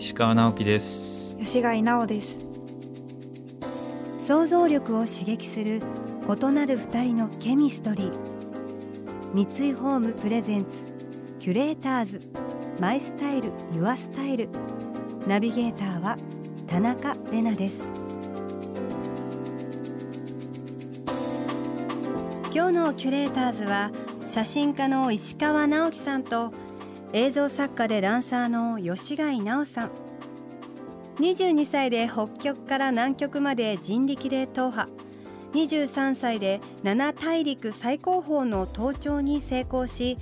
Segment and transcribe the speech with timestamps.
[0.00, 1.36] 石川直樹です。
[1.38, 2.46] 吉貝直です。
[4.26, 5.82] 想像力を刺激する
[6.26, 8.12] 異なる二人のケミストリー。
[9.34, 10.68] 三井ホームプレゼンツ
[11.38, 12.20] キュレーターズ。
[12.80, 14.48] マイスタイルユアスタイル。
[15.26, 16.16] ナビゲーターは
[16.66, 17.86] 田中れなです。
[22.54, 23.90] 今日のキュレーターズは
[24.26, 26.54] 写真家の石川直樹さんと
[27.12, 29.90] 映像作家でダンサーの吉貝直さん。
[31.16, 34.88] 22歳で北極から南極まで人力で踏破。
[35.52, 40.16] 23歳で7大陸最高峰の登頂に成功し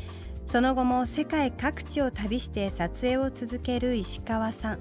[0.47, 4.79] その後も世界各地を旅して撮影を続ける石川さん。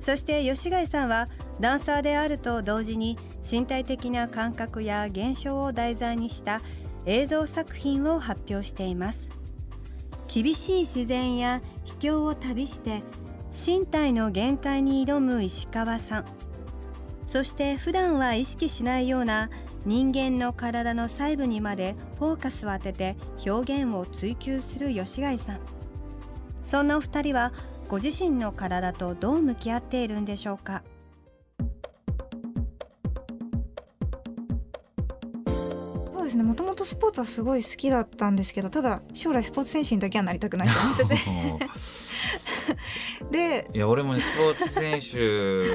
[0.00, 3.16] そして吉貝さんはダンサーであると同時に
[3.50, 6.60] 身体的な感覚や現象を題材にした
[7.06, 9.33] 映像作品を発表しています。
[10.34, 13.04] 厳しい自然や秘境を旅して
[13.52, 16.24] 身体の限界に挑む石川さん。
[17.24, 19.48] そして普段は意識しないような
[19.86, 25.60] 人間の体の細部にまでフォーカスを当てて表現を追求する吉貝さん。
[26.64, 27.52] そんなお二人は
[27.88, 30.82] ご自身の体とどう向き合っているんでしょうか？
[36.24, 36.42] そうですね。
[36.42, 41.18] もともとスポーツはすごい好きだったんですけどただ将来スポーツ選手にだけはなりたくないと思ってて。
[43.30, 45.18] でいや俺もねスポーツ選手、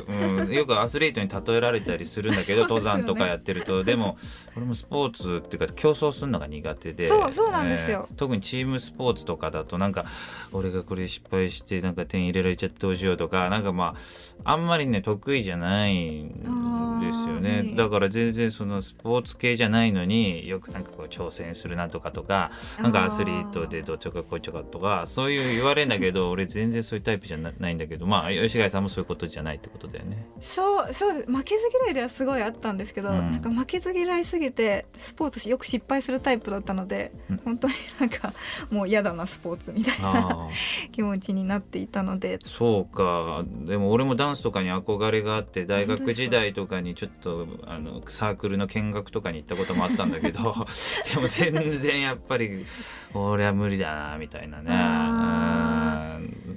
[0.12, 3.84] うん、よくアスリートに例えられたりするんだけど、登山とかやってると。
[3.84, 4.18] でも
[4.56, 8.08] 俺もスポーツっていうか競争するのが苦手でそうそうなんですよ。
[8.10, 10.06] えー特にチームスポーツとかだとなんか
[10.52, 13.96] 俺がこれ失敗してなんか点入れられちゃってどうしようとかなんかま
[14.44, 22.52] ああんまりね得意じゃないんですよあねーだから全然そのスポーツ系じゃないのによくなんかこう挑戦するなとかとか
[22.82, 30.26] なんかアスリートでどっちかこっちかとかそういう言われるんだけど俺全然そういうタイプじゃなないんだけどまあ吉貝さんもそういうことじゃないってことだよね。
[30.42, 33.32] そうそう負けず嫌いではすごいあったんですけど、うん。
[33.32, 37.38] なんか負けず嫌いすぎてスポーツよく失敗するタイプだったので、うん。
[37.46, 38.34] 本当になんか
[38.70, 40.48] もう嫌だなスポーツみたいな
[40.92, 42.40] 気持ちになっていたので。
[42.46, 43.44] そうか。
[43.66, 50.40] でも俺もダンスとかに憧れがあって大学時代とかにちょっとあのサークルの見学とかに行ったこともあったんだけど
[51.14, 52.66] でも全然やっぱり
[53.14, 55.54] 俺は無理だなみたいなあね。
[55.54, 55.59] うん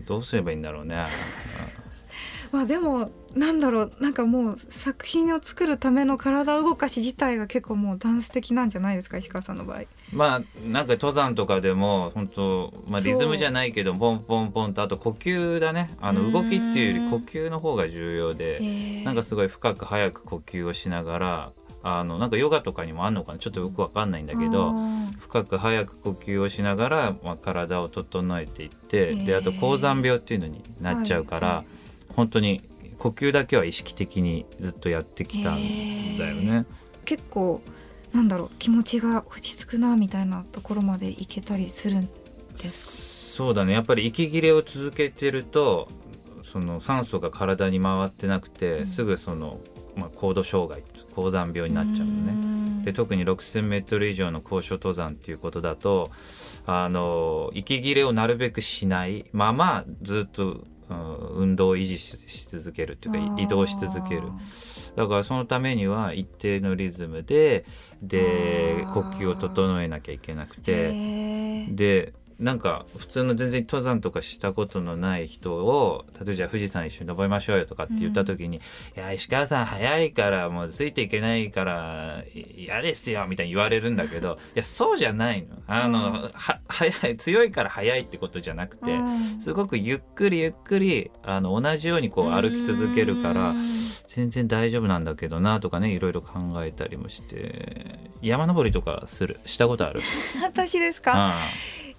[0.07, 1.07] どうすればいいんだろうね。
[2.53, 9.83] まあでもなんだろうなんかもう作品を作るための体動かし自体が結構もうダンス的なんじゃないですか石川さんの場合。
[10.13, 15.91] まあなんか登山とかでも本当まあリズムじゃないけどポンポンポンとあと呼吸だね。
[16.01, 21.53] あの動きっていうより呼吸の方が重要でなんかすごい深く早く呼吸をしながら
[21.83, 23.39] あのなんかヨガとかにもあんのかな。
[23.39, 24.75] ちょっとよくわかんないんだけど
[25.23, 31.65] 深く早く呼吸をしながら、まあ、体を整えていってであと高山病っていうのになっちゃうから、はいは
[32.09, 32.61] 本当に
[32.99, 36.67] 呼吸だけは意識的にずっとやってきたんだよね。
[37.05, 37.63] 結構
[38.13, 42.09] なんだろう気持ちが落ち着くなみたいなところまでいけたりするん
[42.53, 43.73] ですそうだね。
[43.73, 45.89] やっぱり息切れを続けてると
[46.43, 48.87] その酸素が体に回ってなくて、うん。
[48.87, 49.61] すぐその、
[49.97, 50.83] まあ、高度障害
[51.15, 52.62] 高山病になっちゃうのね。
[52.83, 56.11] ねで特に 6,000m 以上の高所登山っていうことだと
[56.67, 59.27] あの息切れをなるべくしない。
[59.33, 60.67] ままずっと、うん
[61.35, 64.23] 運動を維持しし続けるっていうかい移動し続ける。
[64.95, 67.65] だからそのためには一定のリズムで
[68.03, 71.67] で呼吸を整えなきゃいけなくて。
[71.71, 78.57] でなんか普通の全然登山とかしたことのない人を例えばじゃあ富士山一緒に登りましょうよとかって言った時に
[78.97, 85.49] 「いや石川さん早いからもうついていけないからい嫌ですよ」みたいに言われるんだけどいやそうじゃないの。
[85.69, 86.31] あの、うん。
[86.35, 89.41] は早い強いから早いってことじゃなくてうん。
[89.41, 93.63] すごくゆっくりゆっくりあの同じようにこう歩き続けるからうん
[94.09, 100.01] 全然大丈夫なんだけどなとかねいろいろ考えたりもして山登りとかするしたことある？
[100.43, 101.13] 私ですか？
[101.31, 101.35] あ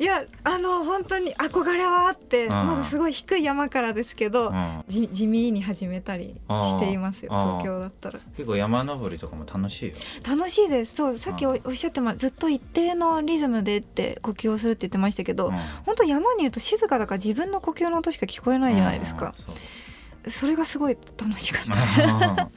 [0.04, 2.50] いやあの本当に憧れはあってん。
[2.50, 4.84] まずすごい低い山からですけどあ、うん。
[4.90, 8.20] じ地味に始めたりしていますよ東京だったら。
[8.36, 9.96] 結構山登りとかも楽しいよ。
[10.28, 10.96] 楽しいです。
[10.96, 15.54] そうさっきあおおっしゃってまずっと一定のリズムでって呼吸をするって言ってましたけど、うん。
[15.86, 19.28] 本当山にいると静かだから自分の呼吸の音しか聞こえないじゃないですか。
[19.28, 19.34] うん。
[19.34, 19.56] そう
[20.28, 22.50] それがすごい楽しかった。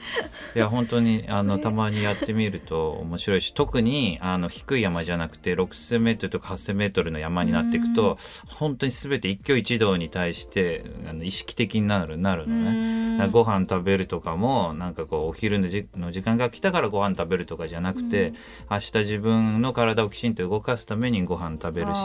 [0.54, 13.06] いや本当に あのたまにやってみると面白いし特にあの低い山じゃなくて 6,000m とか 8,000m の山になっていくと本当に全て一挙一動に対してあの意識的になるなるのね。
[13.32, 18.34] ご飯食べるとかもなんかこうお昼のじの時間が来たからご飯食べるとかじゃなくて、
[18.70, 22.00] 明日自分の体をきちんと動かすためにご飯食べるし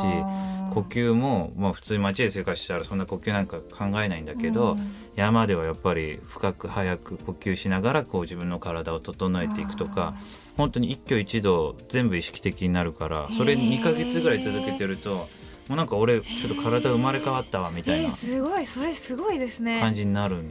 [0.74, 4.78] 呼吸も、まあ、普通に街で生活したらそんな呼吸なんか考えないんだけど、
[5.16, 10.16] 山ではやっぱり深く早く呼吸しながらこう自分の体を整えていくとか
[10.58, 15.30] 本当に一挙一動全部意識的になるからそれ2か月ぐらい続けてると。
[15.68, 19.80] もうなんか俺ちょっと体生まれ変わったわみたいなすごいそれすごいですね。
[19.80, 20.44] 感じになる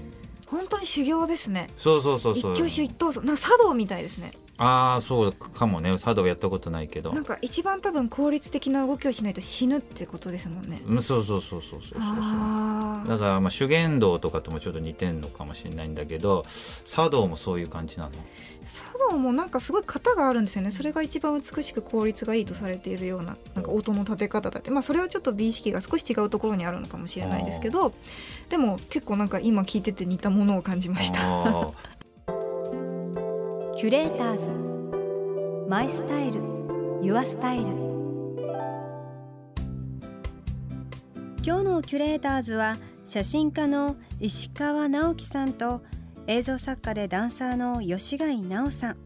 [0.46, 1.68] 本当に修行ですね。
[1.76, 2.52] そうそうそうそう。
[2.54, 5.98] 一挙手一投足な茶道みたいですねああそうかもね。
[5.98, 7.12] 茶道やったことないけど。
[7.14, 16.44] なんか一番多分効率的な動きをしないと死ぬってことですもんね、うん、そうそうそうそうそうそうだからまあ修験道とかともちょっと似てんのかもしれないんだけど
[16.84, 18.10] 茶道もそういう感じなの？
[18.10, 20.70] 茶道もなんかすごい型があるんですよね。
[20.70, 24.70] それが一番美しく効率がいいとされているようななんか音の立て方だって。
[24.70, 27.92] まあそれはちょっと美意識が少し違うところにあるのかもしれないですけど
[28.48, 31.72] でも結構なんか今聞いてて似たものを感じました
[33.81, 35.67] キュレーターズ。
[35.67, 36.43] マイスタイル。
[37.00, 37.65] ユアスタイル。
[41.43, 45.81] 今日のキュレーターズは写真家の石川直樹さんと
[46.27, 48.97] 映像作家でダンサーの吉貝直さん。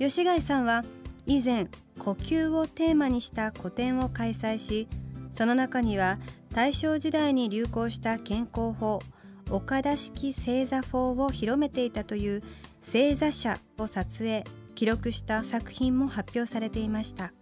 [0.00, 0.84] 吉貝さんは
[1.24, 1.68] 以前
[2.00, 4.88] 呼吸をテーマにした個展を開催し
[5.30, 6.18] その中には
[6.52, 9.00] 大正時代に流行した健康法
[9.48, 12.42] 岡田式正座法を広めていたという
[12.92, 14.42] 星座社を撮影
[14.74, 17.32] 記録した作品も発表されていました。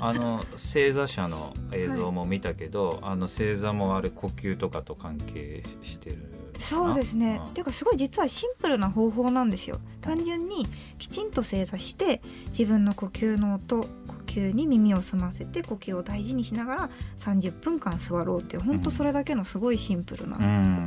[0.00, 6.16] あの星座社の映像も見たけど、はい、あの星座もあれ呼吸とかと関係してる
[6.58, 9.78] そうですね、っていうかすごい実はシンプルな方法なんですよ。
[10.00, 10.66] 単純に
[10.96, 13.86] きちんと正座して自分の呼吸の音
[14.28, 20.36] 吸に耳を澄ませて呼吸を大事にしながら30分間座ろうっていう本当それだけのすごいシンプルな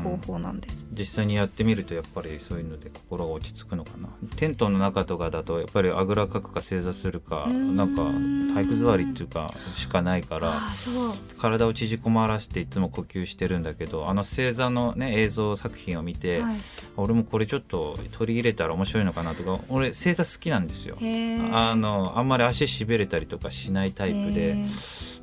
[0.03, 4.09] 方法なんです、うん、実際にやってみるとやっぱりそういうので心が落ち着くのかな。
[4.35, 8.03] テントの中とかだとやっぱりあぐらかくか正座するかなんか
[8.53, 10.53] 体育座りっていうかしかないから
[11.37, 16.57] 体を縮こまらせていつも呼吸してるんだけどあの正座のね映像作品を見て、はい、
[16.97, 20.97] 俺もこれちょっと取り入れたら面白いのかなとか俺正座好きなんですよ。
[21.53, 24.57] あのあんまり足しびれたりとかしないタイプで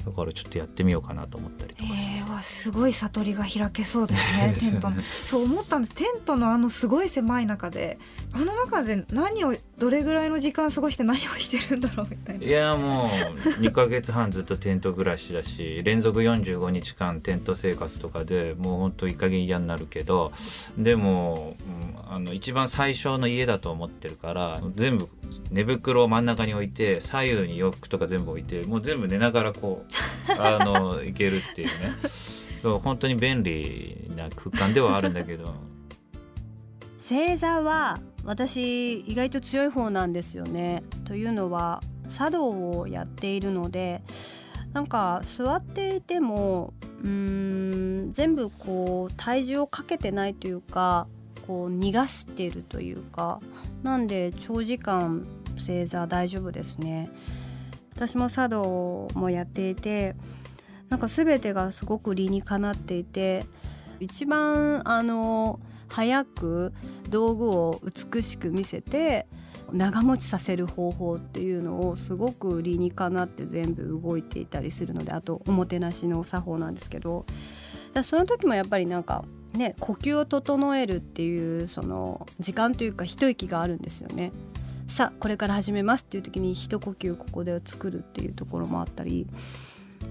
[0.04, 1.90] だからちょっとやってみようかなと思ったりとか。
[1.92, 5.02] えー、すごい悟りが開けそうですね テントの。
[5.02, 5.94] そう思ったんです。
[5.94, 7.98] テントのあのすごい狭い中で
[8.32, 12.44] あの中で何をどれぐらいの時間過ごして何をしてるんだろうみたいな。
[12.44, 13.10] いやも
[13.46, 20.32] う2か月半ずっとテント暮らしだし連続45日間テント生活とかでもうほんといい加減嫌になるけど
[20.78, 21.77] でも、うん、
[22.10, 25.08] あの一番最初の家だと思ってるから全部
[25.50, 29.92] 寝袋を真ん中に置いて左右に洋服とか全部置いてもう全部寝ながらこう
[30.40, 31.74] あの行けるっていうね
[32.62, 35.54] そう本当に便利な空間ではあるんだけど
[36.98, 40.82] 星座は私意外と強い方なんですよね。
[41.06, 41.82] というのは
[42.14, 44.02] 茶道をやっているので
[44.74, 47.08] なんか座っていてもうー
[48.08, 51.06] ん全部こう体重をかけてないというか
[51.48, 53.40] こう逃がしてるというか
[53.82, 55.26] なんで長時間
[55.58, 57.10] 正座大丈夫ですね。
[57.96, 60.14] 私も茶道もやっていて
[60.88, 63.44] なんか全てがすごく理にかなっていて
[63.98, 66.72] 一番あの早く
[67.08, 69.26] 道具を美しく見せて
[69.72, 77.26] 長持ちさせる方法っていうのをすごく理にかなって全部動いていたりするのであとおもてなしの作法なんですけど
[78.02, 79.24] その時もやっぱりなんか
[79.58, 84.32] ね呼吸を整えるっていうその時間というか一息があるんですよね。
[84.88, 89.26] さあこれから始めますっていう時に一呼吸ここで作るっていうところもあったり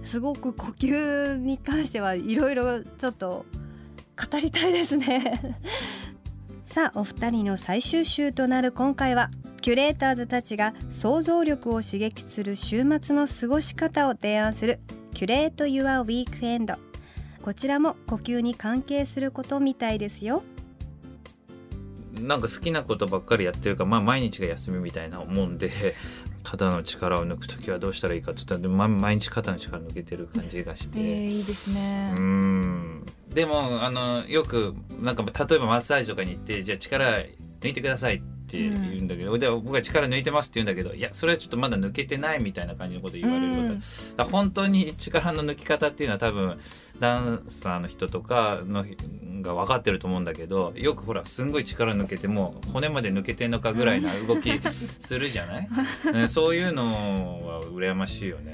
[0.04, 3.46] すごく呼吸に関してはいろいろちょっと
[4.32, 5.58] 語りたいですね
[6.70, 14.80] さあお二人の最終週となる今回はキュレーターズたちが想像力を刺激する週末の過ごし方を提案する
[15.14, 16.76] キュレート・ユア・ウィークエンド
[17.48, 20.44] こちらも呼吸に関係することみたいですよ。
[22.20, 25.72] なんか好きなことばっかりやってるから、まあ、毎日が休みみたいなもんで
[26.44, 32.16] 肩の力を抜く時はどうしたらいいかって言ったら、ま、毎日肩の力抜けてる感じがして、えー、いいですね。
[32.18, 33.06] うん。
[33.34, 37.18] でもあのよくなんか例えばマッサージとかに行ってじゃあ力
[37.62, 43.68] 抜いてくださいってって言うんだけど、うん、で僕は力抜いてますって言うんだけどいやそれはちょっとまだ抜けてないみたいな感じのこと言われるこ
[44.16, 46.58] と、うん、本当に力の抜き方っていうのは多分
[47.00, 48.86] ダンサーの人とかの
[49.42, 54.52] が分かってると思うんだけどよくほらすんごい力抜けても骨まで抜けてんのかぐらいな動き
[55.00, 55.70] するじゃない、
[56.14, 58.54] ね、そういうのは羨ましいよね。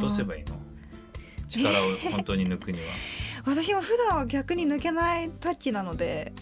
[0.00, 0.58] どうすればいいの？
[1.48, 2.86] 力を本当に抜くには。
[3.46, 6.32] 私も普段は逆に抜けないタッチなので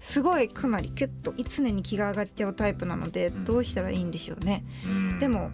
[0.00, 4.64] すごいかなりキュッと常に気が上がっちゃうタイプなので、うん、どうしたらいいんでしょうね。
[4.86, 5.50] うん、でも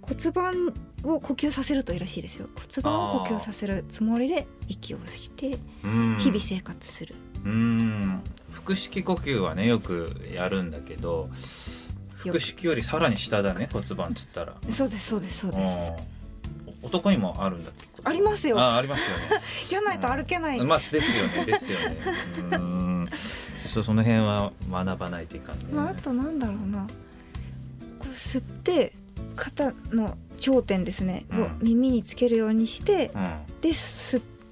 [0.00, 0.74] 骨盤
[1.04, 2.48] を呼吸させるといいらしいですよ。
[2.54, 5.58] 骨盤を呼吸させるつもりで息をして
[6.18, 7.14] 日々生活する。
[7.44, 8.20] うん。
[8.52, 11.28] 腹式呼吸はねよくやるんだけど
[12.16, 14.54] 腹式よりさらに下だね骨盤っつったら。
[14.70, 16.21] そうですそうですそうです
[16.82, 18.58] 男にもあるんだっけありますよ。
[18.58, 19.22] あありますよね。
[19.68, 21.96] じゃないと歩けない、まあですよねですよね。
[22.52, 23.08] うん。
[23.82, 26.86] その辺は学ばないといかんね、まあ、あとなんだろうな。
[27.98, 28.92] こう吸って
[29.36, 33.70] 肩の頂点ですね、うん、を耳につけるようにして、うん、で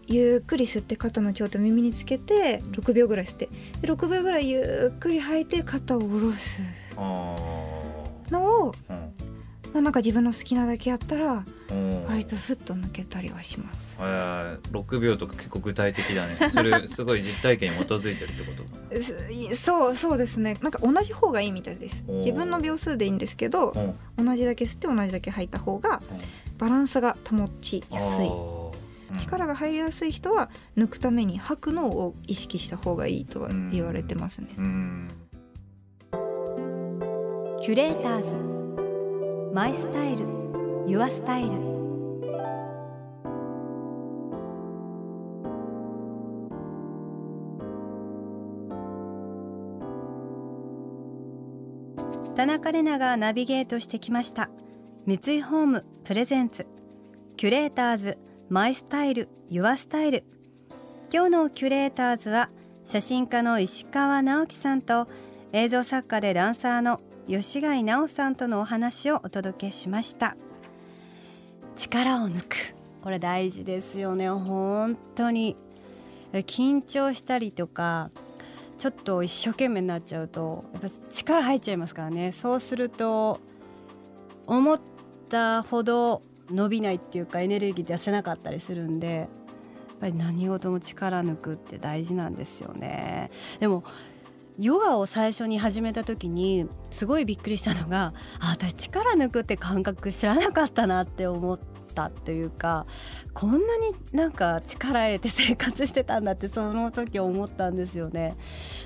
[0.06, 3.49] ゆっくり吸って肩の頂点を耳につけて6秒ぐらい吸って。
[3.80, 6.60] で6秒ぐらいゆっくり吐いて肩を下ろす。
[6.96, 9.10] のを、うん、
[9.73, 11.45] まあ、なんか自分の好きなだけやったら
[12.09, 13.97] 割とふっと抜けたりはします。
[14.00, 16.50] え6秒とか結構具体的だね。
[16.50, 18.53] それ すごい実体験に基づいてるってこ
[19.50, 20.57] とそうそうですね。
[20.61, 22.03] なんか同じ方がいいみたいです。
[22.07, 23.73] 自分の秒数でいいんですけど、
[24.17, 26.03] 同じだけ吸って同じだけ吐いた方が
[26.59, 28.31] バランスが保ちやすい。
[29.19, 34.49] 力が入りやすい人は抜くために吐くのを意識した方がいいとは言われてますね。
[37.61, 38.60] キュレーターズ
[39.52, 40.26] マイスタイル
[40.87, 41.50] ユアスタイル。
[52.37, 54.50] 田中れながナビゲートしてきました。
[55.04, 56.69] 三井ホームプレゼンツ。
[57.37, 60.25] キュレーターズマイスタイルユアスタイル。
[61.12, 62.50] 今日のキュレーターズは
[62.85, 65.09] 写真家の石川直樹さんと
[65.52, 70.37] 映像作家でダンサーの吉貝直さんとのお話をお届けしました。
[71.76, 72.56] 力を抜く。
[73.04, 74.28] これ大事ですよね。
[74.28, 75.54] 本当に。
[76.32, 78.10] 緊張したりとか
[78.78, 82.32] ちょっと一生懸命になっちゃうとやっぱ力入っちゃいますからね。
[82.32, 83.38] そうすると
[84.49, 84.80] 思っ
[85.28, 89.28] たほど伸びないっていうかエネルギー出せなかったりするんでやっ
[90.00, 93.30] ぱり何事も力抜くって大事なんですよね。
[93.60, 93.84] でも
[94.61, 101.59] ヨガを最初に始めた時にすごいびっくりしたのがあ私力抜くって感覚知らなかったなって思っ
[101.95, 102.85] たというか
[103.33, 108.37] こんなになんか力入れて生活してたんだってその時思ったんですよね。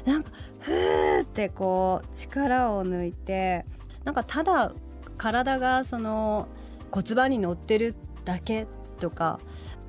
[0.05, 3.67] なんかふーってこう力を抜いて
[4.05, 4.73] なんかただ
[5.17, 6.47] 体がその
[6.93, 8.69] 骨盤に乗ってるだけ
[9.01, 9.41] とか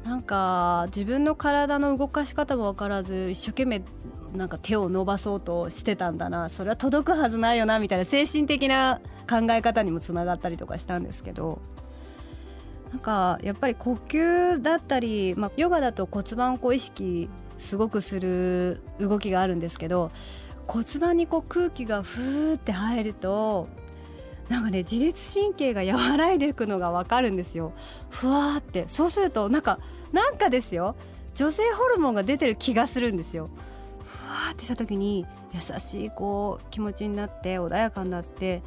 [0.03, 3.81] なんか自分の体の動かし方も分からず一生懸命
[4.35, 11.61] なんか手を伸ばそうとしてたんだなそれは届くはずないよなみたいな精神的な考え方にもつながったりとかしたんですけど
[12.91, 20.11] なんかやっぱり呼吸だったり、まあ、ヨガだと骨盤を意識すごくする動きがあるんですけど
[20.67, 23.67] 骨盤にこう空気がふーって入ると
[24.49, 27.73] なんかね自律神経が和らいでいくのが分かるんですよ。
[28.09, 28.87] ふわって。
[28.87, 29.79] そうするとなんか
[30.11, 30.95] なんかですよ。
[31.33, 33.49] 女性ホルモンが出てる気がするんですよ。
[34.49, 38.61] ーってした時に優しいこう気持ちになって穏やかになって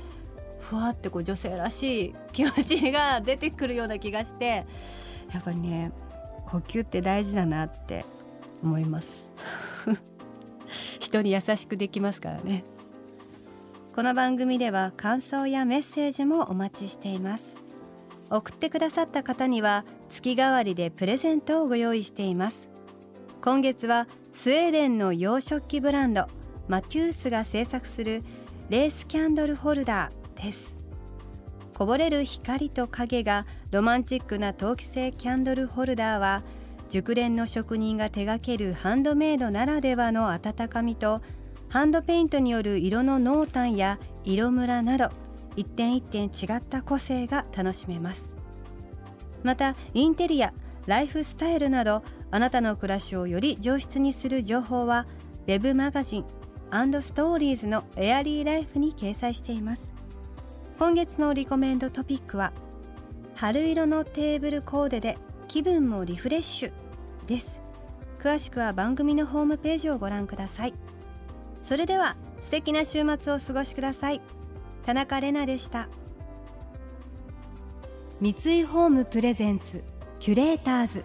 [0.60, 4.66] ふわってこう女性らしい気持ちが出てくるような気がして
[5.32, 5.92] やっぱりね
[6.46, 8.04] 呼吸って大事だなって
[8.62, 9.08] 思います。
[10.98, 12.64] 人に優しくできますからね。
[13.94, 17.44] この番組では感想やメッセージもお待ちしています。
[18.30, 22.68] 送ってくださった方には月替わりでプレゼントをご用意しています。
[23.42, 24.06] 今月は
[24.40, 26.28] スウェーデンの洋食器ブランド
[26.68, 28.22] マテュースが製作する
[28.70, 30.58] レースキャンドルホルダーです。
[31.76, 36.44] こぼれる光と影がロマンチックな陶器製キャンドルホルダーは
[36.88, 41.20] 熟練の職人が手掛けるハンドメイドならではの温かみと
[41.68, 45.08] ハンドペイントによる色の濃淡や色ムラなど
[45.56, 48.30] 一点一点違った個性が楽しめます。
[49.42, 50.52] またインテリア
[50.86, 55.06] ライフスタイルなどあなたの暮らしをより上質にする情報は
[55.46, 56.24] Web マガジン
[57.00, 59.92] ストーリーズのエアリーライフに掲載しています。
[60.78, 62.52] 今月のリコメンドトピックは
[63.34, 65.16] 春色のテーブルコーデで
[65.48, 66.72] 気分もリフレッシュ
[67.26, 67.46] です。
[68.18, 70.74] 詳しくは番組のホームページをご覧ください。
[71.64, 74.20] それでは素敵な週末をお過ごしください。
[74.84, 75.88] 田中れなでした。
[78.20, 79.84] 三井ホームプレゼンツ
[80.18, 81.04] キュレーターズ。